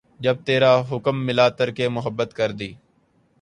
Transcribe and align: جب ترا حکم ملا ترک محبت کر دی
جب 0.23 0.37
ترا 0.45 0.73
حکم 0.89 1.15
ملا 1.27 1.47
ترک 1.57 1.77
محبت 1.95 2.29
کر 2.37 2.49
دی 2.59 2.71